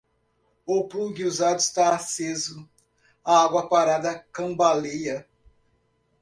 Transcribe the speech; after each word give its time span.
O 0.65 0.87
plugue 0.87 1.25
usado 1.25 1.57
está 1.59 1.93
aceso, 1.93 2.67
a 3.23 3.43
água 3.43 3.69
parada 3.69 4.17
cambaleia. 4.33 5.27